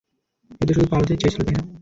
[0.51, 1.63] ও তো শুধু পালাতেই চেয়েছিল, তাই না?